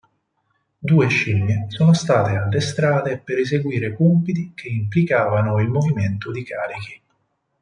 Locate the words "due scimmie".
0.79-1.67